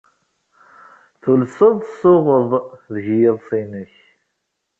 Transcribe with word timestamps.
Tulsed 1.21 1.77
tsuɣed 1.85 2.51
deg 2.93 3.05
yiḍes-nnek. 3.19 3.93